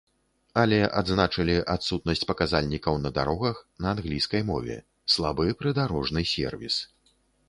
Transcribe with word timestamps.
Але 0.61 0.77
адзначылі 0.99 1.57
адсутнасць 1.73 2.23
паказальнікаў 2.31 2.97
на 3.03 3.11
дарогах 3.17 3.59
на 3.87 3.91
англійскай 3.97 4.41
мове, 4.49 4.79
слабы 5.17 5.45
прыдарожны 5.61 6.25
сервіс. 6.33 6.79